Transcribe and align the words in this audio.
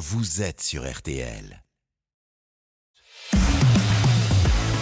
vous 0.00 0.40
êtes 0.40 0.62
sur 0.62 0.90
RTL. 0.90 1.62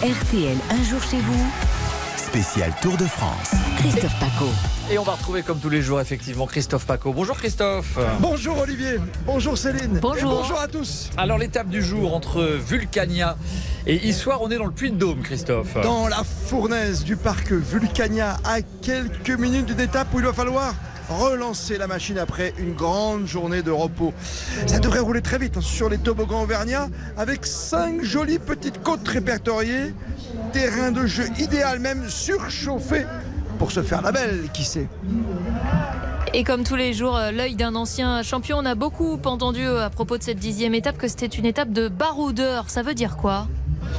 RTL, 0.01 0.57
un 0.69 0.83
jour 0.85 1.03
chez 1.03 1.19
vous. 1.19 1.51
Spécial 2.15 2.73
Tour 2.81 2.95
de 2.95 3.03
France. 3.03 3.51
Christophe 3.79 4.17
Paco. 4.17 4.45
Et 4.89 4.97
on 4.97 5.03
va 5.03 5.15
retrouver 5.15 5.43
comme 5.43 5.59
tous 5.59 5.69
les 5.69 5.81
jours 5.81 5.99
effectivement 5.99 6.47
Christophe 6.47 6.85
Paco. 6.85 7.11
Bonjour 7.11 7.35
Christophe. 7.35 7.99
Bonjour 8.21 8.59
Olivier, 8.59 8.95
bonjour 9.25 9.57
Céline. 9.57 9.99
Bonjour. 9.99 10.31
Et 10.31 10.35
bonjour 10.35 10.57
à 10.57 10.69
tous. 10.69 11.09
Alors 11.17 11.37
l'étape 11.37 11.67
du 11.67 11.83
jour 11.83 12.15
entre 12.15 12.41
Vulcania 12.41 13.35
et 13.87 13.95
Issoire, 14.07 14.41
on 14.41 14.49
est 14.51 14.57
dans 14.57 14.67
le 14.67 14.71
Puy-de-Dôme 14.71 15.21
Christophe. 15.21 15.73
Dans 15.83 16.07
la 16.07 16.23
fournaise 16.23 17.03
du 17.03 17.17
parc 17.17 17.51
Vulcania, 17.51 18.37
à 18.45 18.61
quelques 18.61 19.31
minutes 19.31 19.65
d'une 19.65 19.81
étape 19.81 20.13
où 20.13 20.19
il 20.19 20.25
va 20.25 20.31
falloir 20.31 20.75
relancer 21.09 21.77
la 21.77 21.87
machine 21.87 22.17
après 22.17 22.53
une 22.57 22.73
grande 22.73 23.25
journée 23.25 23.61
de 23.61 23.71
repos. 23.71 24.13
Ça 24.67 24.79
devrait 24.79 24.99
rouler 24.99 25.21
très 25.21 25.37
vite 25.37 25.57
hein, 25.57 25.61
sur 25.61 25.89
les 25.89 25.97
toboggans 25.97 26.43
auvergnats 26.43 26.87
avec 27.17 27.45
cinq 27.45 28.03
jolies 28.03 28.39
petites 28.39 28.81
côtes 28.83 29.07
répertoriées, 29.07 29.93
terrain 30.53 30.91
de 30.91 31.05
jeu 31.05 31.25
idéal 31.39 31.79
même 31.79 32.09
surchauffé 32.09 33.05
pour 33.57 33.71
se 33.71 33.83
faire 33.83 34.01
la 34.01 34.11
belle, 34.11 34.49
qui 34.53 34.63
sait. 34.63 34.87
Et 36.33 36.43
comme 36.43 36.63
tous 36.63 36.75
les 36.75 36.93
jours, 36.93 37.17
euh, 37.17 37.31
l'œil 37.31 37.55
d'un 37.55 37.75
ancien 37.75 38.21
champion, 38.21 38.57
on 38.59 38.65
a 38.65 38.75
beaucoup 38.75 39.19
entendu 39.25 39.65
euh, 39.65 39.85
à 39.85 39.89
propos 39.89 40.17
de 40.17 40.23
cette 40.23 40.37
dixième 40.37 40.75
étape 40.75 40.97
que 40.97 41.07
c'était 41.07 41.25
une 41.25 41.45
étape 41.45 41.71
de 41.71 41.87
baroudeur. 41.87 42.69
Ça 42.69 42.83
veut 42.83 42.93
dire 42.93 43.17
quoi? 43.17 43.47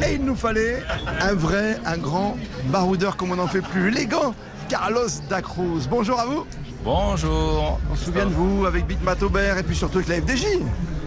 Et 0.07 0.15
il 0.15 0.25
nous 0.25 0.37
fallait 0.37 0.83
un 1.21 1.35
vrai, 1.35 1.79
un 1.85 1.99
grand 1.99 2.37
baroudeur 2.67 3.17
comme 3.17 3.33
on 3.33 3.37
n'en 3.37 3.49
fait 3.49 3.61
plus, 3.61 3.91
l'élégant 3.91 4.35
Carlos 4.69 5.09
Dacruz. 5.29 5.89
Bonjour 5.91 6.21
à 6.21 6.27
vous. 6.27 6.47
Bonjour. 6.85 7.79
On 7.91 7.95
se 7.95 8.07
souvient 8.07 8.25
de 8.27 8.31
vous 8.31 8.65
avec 8.67 8.87
Big 8.87 8.99
Aubert 9.23 9.59
et 9.59 9.63
puis 9.63 9.77
surtout 9.77 9.99
avec 9.99 10.09
la 10.09 10.17
FDJ. 10.23 10.47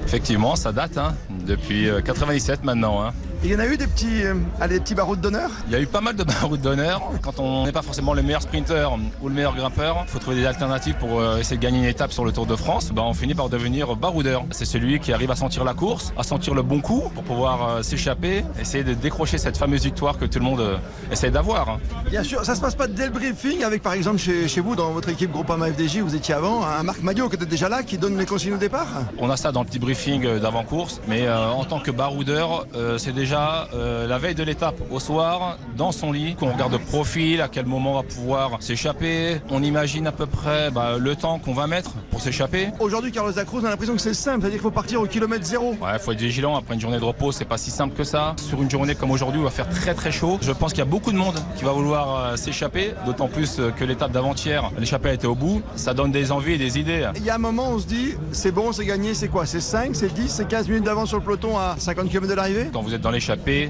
Effectivement, 0.06 0.56
ça 0.56 0.72
date, 0.72 0.98
hein, 0.98 1.16
depuis 1.48 1.90
euh, 1.90 2.02
97 2.02 2.64
maintenant. 2.64 3.02
hein. 3.04 3.14
Il 3.46 3.52
y 3.52 3.56
en 3.56 3.60
a 3.60 3.66
eu 3.68 3.76
des 3.76 3.88
petits, 3.88 4.24
euh, 4.24 4.36
allez, 4.62 4.76
des 4.76 4.80
petits 4.80 4.96
barreaux 4.96 5.18
d'honneur 5.18 5.50
Il 5.68 5.74
y 5.74 5.76
a 5.76 5.80
eu 5.82 5.86
pas 5.86 6.00
mal 6.00 6.16
de 6.16 6.24
routes 6.44 6.62
d'honneur. 6.62 7.02
Quand 7.22 7.40
on 7.42 7.66
n'est 7.66 7.74
pas 7.74 7.82
forcément 7.82 8.14
le 8.14 8.22
meilleur 8.22 8.42
sprinter 8.42 8.90
ou 9.22 9.28
le 9.28 9.36
meilleur 9.36 9.54
grimpeur, 9.54 9.98
il 10.08 10.10
faut 10.10 10.20
trouver 10.20 10.38
des 10.38 10.46
alternatives 10.46 10.96
pour 10.98 11.20
euh, 11.20 11.40
essayer 11.40 11.58
de 11.58 11.62
gagner 11.62 11.80
une 11.80 11.84
étape 11.86 12.14
sur 12.14 12.24
le 12.24 12.32
Tour 12.32 12.46
de 12.46 12.56
France. 12.56 12.92
Bah, 12.94 13.02
on 13.06 13.14
finit 13.14 13.34
par 13.36 13.50
devenir 13.50 13.98
baroudeur. 13.98 14.46
C'est 14.52 14.64
celui 14.64 14.98
qui 15.02 15.12
arrive 15.12 15.30
à 15.30 15.36
sentir 15.36 15.66
la 15.66 15.74
course, 15.74 16.14
à 16.18 16.24
sentir 16.24 16.54
le 16.54 16.62
bon 16.62 16.80
coup 16.80 17.04
pour 17.14 17.24
pouvoir 17.24 17.68
euh, 17.68 17.82
s'échapper, 17.82 18.46
essayer 18.62 18.86
de 18.86 18.94
décrocher 18.94 19.38
cette 19.38 19.58
fameuse 19.58 19.84
victoire 19.84 20.18
que 20.18 20.24
tout 20.26 20.40
le 20.40 20.46
monde 20.46 20.80
essaie 21.12 21.30
d'avoir. 21.30 21.68
hein. 21.70 21.80
Bien 22.10 22.24
sûr, 22.24 22.46
ça 22.46 22.56
se 22.56 22.62
passe 22.62 22.76
pas 22.76 22.88
dès 22.88 23.08
le 23.08 23.12
briefing 23.12 23.66
avec 23.66 23.82
par 23.84 23.92
exemple 23.92 24.20
chez, 24.20 24.48
chez 24.48 24.62
vous, 24.62 24.78
dans 24.78 24.92
votre 24.92 25.10
équipe 25.10 25.32
Groupama 25.34 25.68
FDJ, 25.68 25.98
vous 25.98 26.16
étiez 26.16 26.34
avant, 26.34 26.64
un 26.66 26.84
Marc 26.84 27.02
Maillot 27.04 27.28
qui 27.28 27.36
était 27.36 27.46
déjà 27.46 27.68
là, 27.68 27.84
qui 27.84 27.98
donne 27.98 28.18
les 28.18 28.26
consignes 28.26 28.54
au 28.54 28.58
départ? 28.58 28.88
On 29.20 29.30
a 29.30 29.36
ça 29.36 29.52
dans 29.52 29.64
le 29.64 29.68
petit 29.68 29.80
briefing 29.80 30.40
d'avant-course, 30.40 31.02
mais 31.10 31.30
en 31.30 31.66
tant 31.66 31.82
que 31.82 31.92
baroudeur, 31.92 32.66
c'est 32.98 33.12
déjà 33.12 33.33
euh, 33.34 34.08
la 34.08 34.18
veille 34.18 34.36
de 34.36 34.44
l'étape 34.44 34.76
au 34.92 35.00
soir, 35.00 35.58
dans 35.78 35.92
son 35.92 36.12
lit, 36.12 36.36
qu'on 36.36 36.52
regarde 36.52 36.74
de 36.74 36.78
profil, 36.78 37.42
à 37.42 37.48
quel 37.48 37.66
moment 37.66 37.92
on 37.92 37.96
va 37.96 38.04
pouvoir 38.04 38.58
s'échapper. 38.60 39.42
On 39.50 39.64
imagine 39.64 40.08
à 40.08 40.12
peu 40.12 40.26
près 40.26 40.72
bah, 40.72 40.98
le 41.00 41.16
temps 41.16 41.40
qu'on 41.40 41.54
va 41.54 41.68
mettre 41.68 41.92
pour 42.12 42.22
s'échapper. 42.22 42.70
Aujourd'hui, 42.80 43.12
Carlos 43.12 43.32
Dacruz, 43.32 43.60
on 43.62 43.66
a 43.66 43.70
l'impression 43.70 43.96
que 43.96 44.02
c'est 44.02 44.14
simple, 44.14 44.42
c'est-à-dire 44.42 44.60
qu'il 44.60 44.64
faut 44.64 44.72
partir 44.72 45.02
au 45.02 45.06
kilomètre 45.06 45.46
zéro. 45.46 45.76
Ouais, 45.82 46.00
faut 46.00 46.12
être 46.12 46.20
vigilant. 46.20 46.56
Après 46.56 46.76
une 46.76 46.82
journée 46.82 47.00
de 47.00 47.04
repos, 47.04 47.32
c'est 47.32 47.46
pas 47.46 47.58
si 47.58 47.72
simple 47.72 47.96
que 47.96 48.04
ça. 48.04 48.36
Sur 48.38 48.62
une 48.62 48.70
journée 48.70 48.96
comme 48.96 49.12
aujourd'hui, 49.12 49.40
où 49.40 49.44
il 49.44 49.46
va 49.46 49.52
faire 49.52 49.70
très 49.70 49.94
très 49.94 50.12
chaud. 50.12 50.38
Je 50.42 50.52
pense 50.52 50.72
qu'il 50.72 50.80
y 50.80 50.88
a 50.88 50.90
beaucoup 50.90 51.12
de 51.12 51.18
monde 51.18 51.40
qui 51.58 51.64
va 51.64 51.72
vouloir 51.72 52.16
euh, 52.16 52.36
s'échapper. 52.36 52.94
D'autant 53.06 53.28
plus 53.28 53.60
euh, 53.60 53.72
que 53.72 53.84
l'étape 53.84 54.12
d'avant-hier, 54.12 54.72
l'échappée 54.78 55.10
a 55.10 55.14
été 55.14 55.28
au 55.28 55.36
bout. 55.36 55.62
Ça 55.76 55.94
donne 55.94 56.12
des 56.12 56.32
envies 56.32 56.54
et 56.54 56.58
des 56.58 56.80
idées. 56.80 57.10
Il 57.16 57.24
y 57.24 57.30
a 57.30 57.36
un 57.36 57.40
moment 57.40 57.64
on 57.72 57.80
se 57.80 57.88
dit, 57.88 58.14
c'est 58.32 58.52
bon, 58.52 58.72
c'est 58.72 58.86
gagné, 58.86 59.14
c'est 59.14 59.28
quoi? 59.28 59.46
C'est 59.46 59.60
5, 59.60 59.96
c'est 59.96 60.14
10, 60.14 60.30
c'est 60.30 60.48
15 60.48 60.68
minutes 60.68 60.84
d'avance 60.84 61.10
sur 61.10 61.18
le 61.18 61.24
peloton 61.24 61.58
à 61.58 61.76
50 61.78 62.10
km 62.10 62.28
de 62.28 62.34
l'arrivée? 62.34 62.70
Quand 62.72 62.82
vous 62.82 62.94
êtes 62.94 63.02
dans 63.02 63.12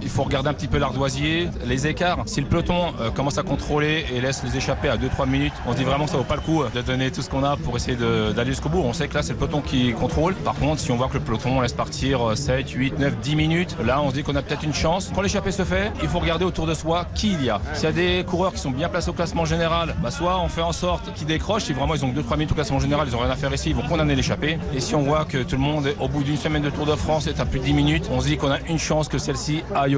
il 0.01 0.09
faut 0.09 0.23
regarder 0.23 0.49
un 0.49 0.53
petit 0.53 0.67
peu 0.67 0.77
l'ardoisier, 0.77 1.49
les 1.65 1.87
écarts. 1.87 2.23
Si 2.25 2.41
le 2.41 2.47
peloton 2.47 2.93
euh, 2.99 3.11
commence 3.11 3.37
à 3.37 3.43
contrôler 3.43 4.05
et 4.13 4.21
laisse 4.21 4.43
les 4.43 4.57
échapper 4.57 4.89
à 4.89 4.97
2-3 4.97 5.29
minutes, 5.29 5.53
on 5.67 5.73
se 5.73 5.77
dit 5.77 5.83
vraiment 5.83 6.05
que 6.05 6.11
ça 6.11 6.17
vaut 6.17 6.23
pas 6.23 6.35
le 6.35 6.41
coup 6.41 6.63
euh, 6.63 6.69
de 6.73 6.81
donner 6.81 7.11
tout 7.11 7.21
ce 7.21 7.29
qu'on 7.29 7.43
a 7.43 7.55
pour 7.57 7.75
essayer 7.75 7.95
d'aller 7.95 8.51
jusqu'au 8.51 8.69
bout. 8.69 8.79
On 8.79 8.93
sait 8.93 9.07
que 9.07 9.13
là, 9.13 9.21
c'est 9.21 9.33
le 9.33 9.39
peloton 9.39 9.61
qui 9.61 9.93
contrôle. 9.93 10.33
Par 10.35 10.55
contre, 10.55 10.81
si 10.81 10.91
on 10.91 10.95
voit 10.95 11.07
que 11.07 11.15
le 11.15 11.19
peloton 11.19 11.61
laisse 11.61 11.73
partir 11.73 12.29
euh, 12.29 12.35
7, 12.35 12.69
8, 12.69 12.99
9, 12.99 13.19
10 13.19 13.35
minutes, 13.35 13.75
là, 13.83 14.01
on 14.01 14.09
se 14.09 14.15
dit 14.15 14.23
qu'on 14.23 14.35
a 14.35 14.41
peut-être 14.41 14.63
une 14.63 14.73
chance. 14.73 15.11
Quand 15.13 15.21
l'échappée 15.21 15.51
se 15.51 15.63
fait, 15.63 15.91
il 16.01 16.07
faut 16.07 16.19
regarder 16.19 16.45
autour 16.45 16.65
de 16.65 16.73
soi 16.73 17.05
qui 17.13 17.33
il 17.33 17.43
y 17.43 17.49
a. 17.49 17.61
S'il 17.73 17.85
y 17.85 17.87
a 17.87 17.91
des 17.91 18.23
coureurs 18.23 18.53
qui 18.53 18.59
sont 18.59 18.71
bien 18.71 18.89
placés 18.89 19.09
au 19.09 19.13
classement 19.13 19.45
général, 19.45 19.95
bah, 20.01 20.11
soit 20.11 20.39
on 20.39 20.47
fait 20.47 20.61
en 20.61 20.73
sorte 20.73 21.13
qu'ils 21.13 21.27
décrochent. 21.27 21.65
Si 21.65 21.73
vraiment 21.73 21.95
ils 21.95 22.05
ont 22.05 22.11
2-3 22.11 22.33
minutes 22.33 22.51
au 22.51 22.55
classement 22.55 22.79
général, 22.79 23.07
ils 23.07 23.15
ont 23.15 23.19
rien 23.19 23.31
à 23.31 23.35
faire 23.35 23.53
ici, 23.53 23.69
ils 23.69 23.75
vont 23.75 23.87
condamner 23.87 24.15
l'échappée. 24.15 24.57
Et 24.75 24.79
si 24.79 24.95
on 24.95 25.03
voit 25.03 25.25
que 25.25 25.43
tout 25.43 25.55
le 25.55 25.61
monde, 25.61 25.93
au 25.99 26.07
bout 26.07 26.23
d'une 26.23 26.37
semaine 26.37 26.63
de 26.63 26.69
Tour 26.69 26.85
de 26.85 26.95
France, 26.95 27.27
est 27.27 27.39
à 27.39 27.45
plus 27.45 27.59
de 27.59 27.65
10 27.65 27.73
minutes, 27.73 28.09
on 28.11 28.21
se 28.21 28.27
dit 28.27 28.37
qu'on 28.37 28.51
a 28.51 28.59
une 28.69 28.79
chance 28.79 29.07
que 29.07 29.17
celle-ci 29.17 29.42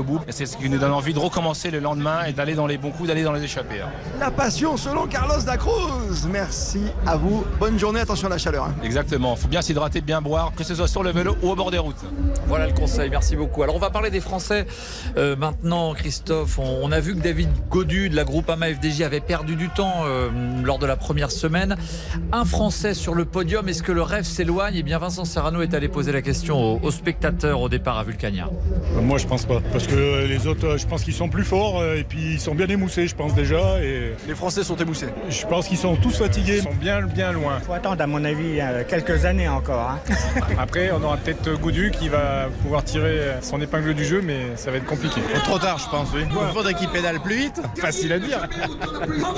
bout. 0.03 0.19
Et 0.27 0.31
c'est 0.31 0.45
ce 0.45 0.57
qui 0.57 0.69
nous 0.69 0.77
donne 0.77 0.91
envie 0.91 1.13
de 1.13 1.19
recommencer 1.19 1.71
le 1.71 1.79
lendemain 1.79 2.25
et 2.27 2.33
d'aller 2.33 2.53
dans 2.55 2.67
les 2.67 2.77
bons 2.77 2.91
coups, 2.91 3.07
d'aller 3.07 3.23
dans 3.23 3.33
les 3.33 3.43
échappées. 3.43 3.81
hein. 3.81 3.89
La 4.19 4.31
passion 4.31 4.77
selon 4.77 5.07
Carlos 5.07 5.41
Dacruz. 5.45 6.27
Merci 6.31 6.81
à 7.05 7.15
vous. 7.17 7.43
Bonne 7.59 7.77
journée, 7.79 7.99
attention 7.99 8.27
à 8.27 8.31
la 8.31 8.37
chaleur. 8.37 8.65
hein. 8.65 8.75
Exactement. 8.83 9.35
Faut 9.35 9.47
bien 9.47 9.61
s'hydrater, 9.61 10.01
bien 10.01 10.21
boire, 10.21 10.51
que 10.55 10.63
ce 10.63 10.75
soit 10.75 10.87
sur 10.87 11.03
le 11.03 11.11
vélo 11.11 11.35
ou 11.41 11.49
au 11.49 11.55
bord 11.55 11.71
des 11.71 11.77
routes. 11.77 11.95
Voilà 12.47 12.67
le 12.67 12.73
conseil, 12.73 13.09
merci 13.09 13.35
beaucoup. 13.35 13.63
Alors 13.63 13.75
on 13.75 13.79
va 13.79 13.89
parler 13.89 14.09
des 14.11 14.19
Français 14.21 14.65
euh, 15.17 15.35
maintenant, 15.35 15.93
Christophe. 15.93 16.59
On, 16.59 16.79
on 16.83 16.91
a 16.91 16.99
vu 16.99 17.15
que 17.15 17.21
David 17.21 17.49
Godu 17.69 18.09
de 18.09 18.15
la 18.15 18.23
Groupama 18.23 18.67
FDJ 18.67 19.01
avait 19.01 19.19
perdu 19.19 19.55
du 19.55 19.69
temps 19.69 20.03
euh, 20.05 20.29
lors 20.63 20.79
de 20.79 20.85
la 20.85 20.95
première 20.95 21.31
semaine. 21.31 21.75
Un 22.31 22.45
Français 22.45 22.93
sur 22.93 23.15
le 23.15 23.25
podium, 23.25 23.67
est-ce 23.69 23.83
que 23.83 23.91
le 23.91 24.01
rêve 24.01 24.23
s'éloigne? 24.25 24.75
Eh 24.77 24.83
bien 24.83 24.97
Vincent 24.99 25.25
Serrano 25.25 25.61
est 25.61 25.73
allé 25.73 25.87
poser 25.87 26.11
la 26.11 26.21
question 26.21 26.57
aux, 26.75 26.79
aux 26.81 26.91
spectateurs 26.91 27.61
au 27.61 27.69
départ 27.69 27.97
à 27.97 28.03
Vulcania. 28.03 28.49
Moi, 29.01 29.17
je 29.17 29.24
pense 29.27 29.45
pas. 29.45 29.61
Parce 29.71 29.87
que 29.87 30.25
les 30.27 30.47
autres, 30.47 30.65
euh, 30.67 30.77
je 30.77 30.85
pense 30.87 31.03
qu'ils 31.03 31.13
sont 31.13 31.29
plus 31.29 31.43
forts 31.43 31.79
euh, 31.81 31.95
et 31.97 32.03
puis 32.03 32.33
ils 32.33 32.39
sont 32.39 32.55
bien 32.55 32.67
émoussés, 32.67 33.07
je 33.07 33.15
pense 33.15 33.33
déjà. 33.33 33.79
Et 33.81 34.13
Les 34.27 34.35
Français 34.35 34.63
sont 34.63 34.75
émoussés. 34.75 35.07
je 35.29 35.45
pense 35.45 35.67
qu'ils 35.67 35.77
sont 35.77 35.95
tous 35.95 36.17
fatigués. 36.17 36.57
Ils 36.57 36.63
sont 36.63 36.73
bien, 36.79 37.01
bien 37.01 37.31
loin. 37.31 37.59
faut 37.65 37.73
attendre, 37.73 38.01
à 38.01 38.07
mon 38.07 38.23
avis, 38.23 38.59
euh, 38.59 38.83
quelques 38.87 39.25
années 39.25 39.47
encore. 39.47 39.89
hein. 39.89 39.99
Après, 40.59 40.91
on 40.91 41.03
aura 41.03 41.17
peut-être 41.17 41.53
Goudu 41.59 41.91
qui 41.91 42.09
va 42.09 42.47
pouvoir 42.61 42.83
tirer 42.83 43.19
son 43.41 43.59
épingle 43.61 43.93
du 43.93 44.05
jeu, 44.05 44.21
mais 44.23 44.39
ça 44.55 44.71
va 44.71 44.77
être 44.77 44.85
compliqué. 44.85 45.21
Trop 45.43 45.59
tard, 45.59 45.77
je 45.79 45.89
pense, 45.89 46.09
oui. 46.13 46.21
Il 46.29 46.53
faudrait 46.53 46.73
qu'il 46.73 46.89
pédale 46.89 47.19
plus 47.21 47.35
vite. 47.37 47.61
Facile 47.77 48.13
à 48.13 48.19
dire. 48.19 48.47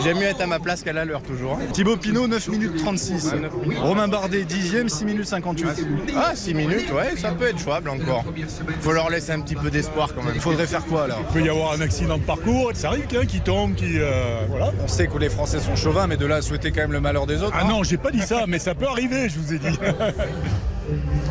J'aime 0.03 0.17
mieux 0.17 0.23
être 0.27 0.41
à 0.41 0.47
ma 0.47 0.59
place 0.59 0.83
qu'à 0.83 0.93
la 0.93 1.05
leur, 1.05 1.21
toujours. 1.21 1.57
Thibaut 1.73 1.97
Pinot, 1.97 2.27
9 2.27 2.47
minutes 2.49 2.77
36. 2.77 3.33
Romain 3.81 4.07
Bardet, 4.07 4.43
10e, 4.43 4.87
6 4.89 5.05
minutes 5.05 5.25
58. 5.25 5.67
Ah, 6.15 6.31
6 6.35 6.53
minutes, 6.53 6.91
ouais, 6.91 7.15
ça 7.17 7.31
peut 7.31 7.47
être 7.47 7.59
jouable 7.59 7.89
encore. 7.89 8.23
Faut 8.81 8.91
leur 8.91 9.09
laisser 9.09 9.31
un 9.31 9.41
petit 9.41 9.55
peu 9.55 9.69
d'espoir 9.77 10.13
quand 10.15 10.23
même. 10.23 10.33
Il 10.35 10.41
faudrait 10.41 10.65
faire 10.65 10.85
quoi, 10.85 11.03
alors 11.03 11.19
Il 11.21 11.33
peut 11.33 11.45
y 11.45 11.49
avoir 11.49 11.71
un 11.73 11.81
accident 11.81 12.17
de 12.17 12.23
parcours. 12.23 12.71
Ça 12.73 12.87
arrive 12.89 13.05
a 13.15 13.25
qui 13.25 13.41
tombe, 13.41 13.75
qui. 13.75 13.99
euh, 13.99 14.41
voilà. 14.49 14.71
On 14.83 14.87
sait 14.87 15.07
que 15.07 15.17
les 15.19 15.29
Français 15.29 15.59
sont 15.59 15.75
chauvins, 15.75 16.07
mais 16.07 16.17
de 16.17 16.25
là 16.25 16.37
à 16.37 16.41
souhaiter 16.41 16.71
quand 16.71 16.81
même 16.81 16.91
le 16.93 16.99
malheur 17.01 17.27
des 17.27 17.43
autres. 17.43 17.55
Ah 17.59 17.63
non, 17.63 17.83
j'ai 17.83 17.97
pas 17.97 18.11
dit 18.11 18.21
ça, 18.21 18.45
mais 18.47 18.57
ça 18.59 18.73
peut 18.73 18.87
arriver, 18.87 19.29
je 19.29 19.39
vous 19.39 19.53
ai 19.53 19.59
dit. 19.59 19.67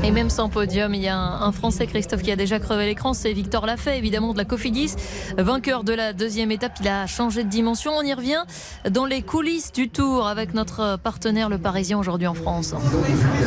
Et 0.05 0.11
même 0.11 0.29
sans 0.29 0.51
podium, 0.51 0.93
il 0.95 1.01
y 1.01 1.09
a 1.09 1.17
un, 1.17 1.41
un 1.41 1.51
Français, 1.51 1.87
Christophe, 1.87 2.21
qui 2.23 2.31
a 2.31 2.37
déjà 2.37 2.59
crevé 2.59 2.85
l'écran, 2.85 3.15
c'est 3.15 3.33
Victor 3.33 3.65
Lafay, 3.65 3.97
évidemment, 3.97 4.35
de 4.35 4.39
la 4.39 4.45
Cofidis. 4.45 4.95
Vainqueur 5.39 5.83
de 5.83 5.95
la 5.95 6.13
deuxième 6.13 6.51
étape, 6.51 6.73
il 6.83 6.89
a 6.89 7.07
changé 7.07 7.43
de 7.43 7.49
dimension. 7.49 7.93
On 7.97 8.03
y 8.03 8.13
revient 8.13 8.45
dans 8.91 9.07
les 9.07 9.23
coulisses 9.23 9.73
du 9.73 9.89
Tour 9.89 10.27
avec 10.29 10.53
notre 10.53 10.99
partenaire, 10.99 11.49
le 11.49 11.57
Parisien, 11.57 11.99
aujourd'hui 11.99 12.27
en 12.27 12.35
France. 12.35 12.75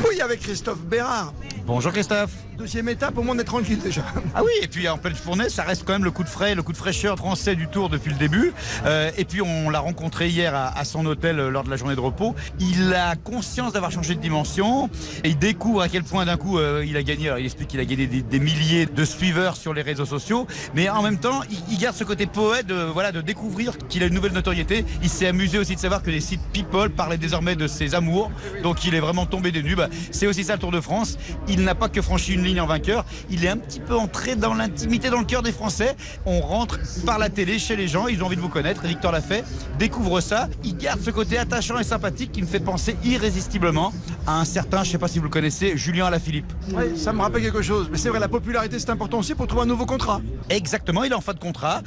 Oui, 0.09 0.19
avec 0.19 0.39
Christophe 0.39 0.81
Bérard. 0.81 1.31
Bonjour 1.69 1.91
Christophe. 1.91 2.31
Deuxième 2.57 2.90
étape, 2.90 3.16
au 3.19 3.22
moins 3.22 3.35
on 3.35 3.40
est 3.40 3.44
tranquille 3.44 3.78
déjà. 3.80 4.02
Ah 4.35 4.41
oui, 4.44 4.52
et 4.62 4.68
puis 4.68 4.88
en 4.90 4.97
pleine 4.97 5.16
fournaise, 5.16 5.53
ça 5.53 5.63
reste 5.63 5.84
quand 5.85 5.94
même 5.94 6.03
le 6.03 6.12
coup 6.12 6.24
de 6.24 6.30
frais, 6.30 6.56
le 6.56 6.63
coup 6.63 6.72
de 6.72 6.78
fraîcheur 6.78 7.18
français 7.18 7.56
du 7.56 7.68
Tour 7.68 7.90
depuis 7.90 8.12
le 8.12 8.18
début. 8.18 8.53
Euh, 8.85 9.12
et 9.18 9.25
puis 9.25 9.41
on 9.41 9.69
l'a 9.69 9.79
rencontré 9.79 10.29
hier 10.29 10.56
à, 10.56 10.78
à 10.78 10.84
son 10.84 11.06
hôtel 11.06 11.40
euh, 11.40 11.50
lors 11.50 11.63
de 11.63 11.69
la 11.69 11.78
journée 11.78 11.96
de 11.96 12.00
repos. 12.00 12.35
Il 12.59 12.94
a 12.94 13.16
conscience 13.16 13.74
d'avoir 13.74 13.91
changé 13.91 14.16
de 14.16 14.19
dimension 14.19 14.90
et 15.24 15.29
il 15.29 15.38
découvre 15.38 15.81
à 15.81 15.90
quel 15.90 16.03
point 16.03 16.25
d'un 16.25 16.38
coup 16.38 16.58
euh, 16.58 16.84
il 16.88 16.97
a 16.97 17.03
gagné. 17.03 17.28
Alors, 17.28 17.40
il 17.40 17.46
explique 17.46 17.69
qu'il 17.69 17.79
a 17.79 17.85
gagné 17.85 18.08
des, 18.08 18.22
des 18.23 18.40
milliers 18.40 18.85
de 18.88 19.05
suiveurs 19.05 19.55
sur 19.55 19.73
les 19.73 19.82
réseaux 19.84 20.05
sociaux, 20.05 20.47
mais 20.73 20.90
en 20.90 21.03
même 21.03 21.20
temps, 21.20 21.41
il, 21.52 21.58
il 21.72 21.78
garde 21.78 21.96
ce 21.96 22.03
côté 22.03 22.26
poète 22.26 22.66
de, 22.66 22.76
voilà, 22.76 23.11
de 23.11 23.22
découvrir 23.22 23.78
qu'il 23.90 24.02
a 24.03 24.08
une 24.08 24.16
nouvelle 24.16 24.34
notoriété. 24.34 24.85
Il 25.03 25.09
s'est 25.09 25.28
amusé 25.28 25.59
aussi 25.59 25.76
de 25.76 25.79
savoir 25.79 26.02
que 26.02 26.09
les 26.09 26.22
sites 26.22 26.41
People 26.52 26.90
parlaient 26.90 27.17
désormais 27.17 27.55
de 27.55 27.67
ses 27.67 27.93
amours. 27.96 28.32
Donc 28.64 28.85
il 28.85 28.96
est 28.96 28.99
vraiment 28.99 29.26
tombé 29.26 29.52
des 29.52 29.64
nues. 29.64 29.76
Bah, 29.76 29.90
c'est 30.11 30.28
aussi 30.28 30.43
ça 30.43 30.53
le 30.53 30.59
Tour 30.59 30.72
de 30.72 30.82
France. 30.82 31.17
Il 31.47 31.59
n'a 31.64 31.76
pas 31.76 31.90
que 31.90 32.02
franchi 32.02 32.34
une 32.34 32.44
ligne 32.44 32.61
en 32.61 32.67
vainqueur. 32.67 33.06
Il 33.29 33.44
est 33.44 33.50
un 33.50 33.58
petit 33.58 33.79
peu 33.79 33.96
entré 33.96 34.35
dans 34.35 34.53
l'intimité, 34.53 35.09
dans 35.09 35.20
le 35.20 35.26
cœur 35.26 35.44
des 35.44 35.52
Français. 35.52 35.96
On 36.26 36.40
rentre 36.40 36.79
par 37.06 37.20
la 37.20 37.29
télé 37.29 37.59
chez 37.59 37.76
les 37.76 37.88
gens. 37.88 38.08
Ils 38.08 38.23
ont 38.23 38.28
envie 38.28 38.35
de 38.35 38.41
vous 38.41 38.50
connaître. 38.50 38.84
Victor 38.84 39.11
Lafay 39.11 39.44
découvre 39.78 40.22
ça. 40.22 40.47
Il 40.64 40.78
garde 40.78 41.02
ce 41.02 41.11
côté 41.11 41.38
attachant 41.38 41.79
et 41.79 41.84
sympathique 41.84 42.32
qui 42.32 42.41
me 42.41 42.47
fait 42.47 42.59
penser 42.59 42.96
irrésistiblement 43.03 43.94
à 44.28 44.40
un 44.40 44.46
certain, 44.46 44.84
je 44.84 44.90
ne 44.90 44.91
sais 44.94 44.97
pas 44.97 45.08
si 45.08 45.17
vous 45.17 45.26
le 45.26 45.29
connaissez, 45.29 45.76
Julien 45.76 46.06
Alaphilippe. 46.06 46.29
Philippe. 46.29 46.53
Oui, 46.78 47.00
ça 47.00 47.11
me 47.14 47.22
rappelle 47.22 47.41
quelque 47.41 47.62
chose. 47.62 47.90
Mais 47.91 47.97
c'est 47.97 48.09
vrai, 48.09 48.20
la 48.20 48.28
popularité, 48.28 48.78
c'est 48.78 48.90
important 48.90 49.20
aussi 49.20 49.34
pour 49.34 49.47
trouver 49.47 49.64
un 49.64 49.66
nouveau 49.66 49.85
contrat. 49.85 50.22
Exactement, 50.50 51.03
il 51.03 51.12
est 51.12 51.16
en 51.16 51.22
fin 51.22 51.34
de 51.34 51.40
contrat. 51.40 51.82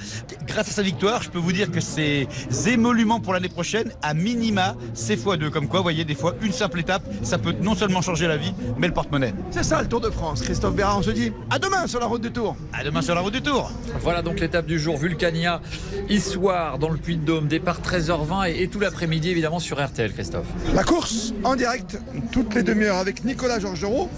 Grâce 0.46 0.68
à 0.68 0.72
sa 0.72 0.82
victoire, 0.82 1.22
je 1.22 1.30
peux 1.30 1.38
vous 1.38 1.52
dire 1.52 1.70
que 1.70 1.80
ses 1.80 2.26
émoluments 2.66 3.20
pour 3.20 3.34
l'année 3.34 3.48
prochaine, 3.48 3.92
à 4.02 4.14
minima, 4.14 4.74
c'est 4.94 5.14
x2. 5.14 5.50
Comme 5.50 5.68
quoi, 5.68 5.80
vous 5.80 5.84
voyez, 5.84 6.04
des 6.04 6.14
fois, 6.14 6.34
une 6.42 6.52
simple 6.52 6.80
étape, 6.80 7.04
ça 7.22 7.38
peut 7.38 7.54
non 7.60 7.74
seulement 7.74 8.02
changer 8.02 8.26
la 8.26 8.36
vie, 8.36 8.52
mais 8.78 8.88
le 8.88 8.94
porte-monnaie. 8.94 9.34
C'est 9.62 9.68
ça 9.68 9.80
le 9.80 9.86
Tour 9.86 10.00
de 10.00 10.10
France. 10.10 10.42
Christophe 10.42 10.74
Bérard, 10.74 10.98
on 10.98 11.02
se 11.02 11.12
dit 11.12 11.32
à 11.48 11.56
demain 11.60 11.86
sur 11.86 12.00
la 12.00 12.06
route 12.06 12.20
du 12.20 12.32
Tour. 12.32 12.56
À 12.72 12.82
demain 12.82 13.00
sur 13.00 13.14
la 13.14 13.20
route 13.20 13.32
du 13.32 13.42
Tour. 13.42 13.70
Voilà 14.00 14.20
donc 14.20 14.40
l'étape 14.40 14.66
du 14.66 14.76
jour. 14.76 14.96
Vulcania, 14.96 15.60
Issoire 16.08 16.80
dans 16.80 16.88
le 16.88 16.96
Puy-de-Dôme. 16.96 17.46
Départ 17.46 17.80
13h20 17.80 18.50
et, 18.50 18.64
et 18.64 18.68
tout 18.68 18.80
l'après-midi 18.80 19.30
évidemment 19.30 19.60
sur 19.60 19.80
RTL, 19.80 20.12
Christophe. 20.14 20.48
La 20.74 20.82
course 20.82 21.32
en 21.44 21.54
direct, 21.54 21.96
toutes 22.32 22.56
les 22.56 22.64
demi-heures 22.64 22.96
avec 22.96 23.24
Nicolas 23.24 23.60
Georgerot, 23.60 24.10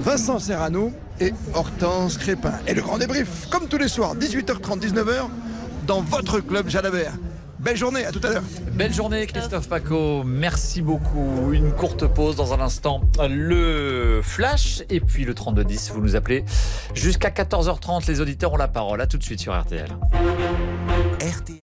Vincent 0.00 0.38
Serrano 0.38 0.92
et 1.18 1.32
Hortense 1.54 2.18
Crépin. 2.18 2.52
Et 2.66 2.74
le 2.74 2.82
grand 2.82 2.98
débrief, 2.98 3.46
comme 3.48 3.68
tous 3.68 3.78
les 3.78 3.88
soirs, 3.88 4.14
18h30, 4.16 4.80
19h, 4.80 5.28
dans 5.86 6.02
votre 6.02 6.40
club 6.40 6.68
Jalabert. 6.68 7.14
Belle 7.60 7.76
journée, 7.76 8.06
à 8.06 8.12
tout 8.12 8.20
à 8.22 8.30
l'heure. 8.30 8.42
Belle 8.72 8.92
journée 8.92 9.26
Christophe 9.26 9.68
Paco, 9.68 10.24
merci 10.24 10.80
beaucoup. 10.80 11.52
Une 11.52 11.72
courte 11.72 12.06
pause 12.06 12.34
dans 12.36 12.54
un 12.54 12.60
instant. 12.60 13.02
Le 13.28 14.20
flash 14.22 14.82
et 14.88 15.00
puis 15.00 15.26
le 15.26 15.34
3210, 15.34 15.92
vous 15.94 16.00
nous 16.00 16.16
appelez. 16.16 16.44
Jusqu'à 16.94 17.28
14h30, 17.28 18.08
les 18.08 18.22
auditeurs 18.22 18.54
ont 18.54 18.56
la 18.56 18.68
parole. 18.68 19.02
À 19.02 19.06
tout 19.06 19.18
de 19.18 19.22
suite 19.22 19.40
sur 19.40 19.58
RTL. 19.58 19.88
RTL. 21.20 21.69